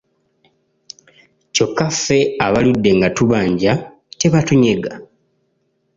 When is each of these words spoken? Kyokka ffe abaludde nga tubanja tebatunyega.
Kyokka 1.53 1.87
ffe 1.95 2.17
abaludde 2.45 2.91
nga 2.97 3.07
tubanja 3.17 3.73
tebatunyega. 4.19 4.93